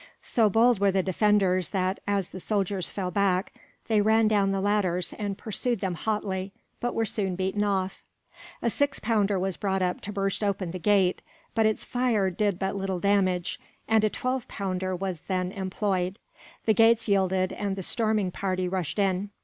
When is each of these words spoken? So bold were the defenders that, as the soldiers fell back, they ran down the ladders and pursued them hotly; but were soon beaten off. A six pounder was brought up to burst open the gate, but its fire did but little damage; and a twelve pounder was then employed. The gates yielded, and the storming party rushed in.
So 0.23 0.49
bold 0.49 0.79
were 0.79 0.91
the 0.91 1.03
defenders 1.03 1.69
that, 1.69 1.99
as 2.07 2.29
the 2.29 2.39
soldiers 2.39 2.89
fell 2.89 3.11
back, 3.11 3.53
they 3.87 4.01
ran 4.01 4.27
down 4.27 4.51
the 4.51 4.59
ladders 4.59 5.13
and 5.13 5.37
pursued 5.37 5.79
them 5.79 5.93
hotly; 5.93 6.51
but 6.79 6.95
were 6.95 7.05
soon 7.05 7.35
beaten 7.35 7.63
off. 7.63 8.03
A 8.63 8.71
six 8.71 8.97
pounder 8.97 9.37
was 9.37 9.57
brought 9.57 9.83
up 9.83 10.01
to 10.01 10.11
burst 10.11 10.43
open 10.43 10.71
the 10.71 10.79
gate, 10.79 11.21
but 11.53 11.67
its 11.67 11.85
fire 11.85 12.31
did 12.31 12.57
but 12.57 12.75
little 12.75 12.99
damage; 12.99 13.59
and 13.87 14.03
a 14.03 14.09
twelve 14.09 14.47
pounder 14.47 14.95
was 14.95 15.21
then 15.27 15.51
employed. 15.51 16.17
The 16.65 16.73
gates 16.73 17.07
yielded, 17.07 17.53
and 17.53 17.75
the 17.75 17.83
storming 17.83 18.31
party 18.31 18.67
rushed 18.67 18.97
in. 18.97 19.29